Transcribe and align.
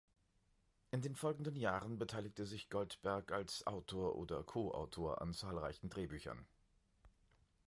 In 0.89 1.01
den 1.03 1.13
folgenden 1.15 1.55
Jahren 1.55 1.99
beteiligte 1.99 2.47
sich 2.47 2.71
Goldberg 2.71 3.31
als 3.31 3.67
Autor 3.67 4.15
oder 4.15 4.43
Co-Autor 4.43 5.21
an 5.21 5.31
zahlreichen 5.31 5.91
Drehbüchern. 5.91 6.43